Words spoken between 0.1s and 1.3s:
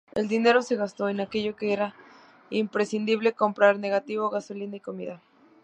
El dinero se gastó en